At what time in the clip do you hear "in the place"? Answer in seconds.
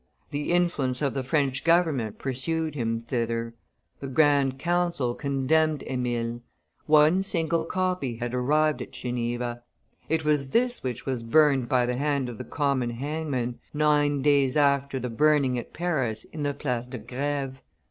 16.23-16.87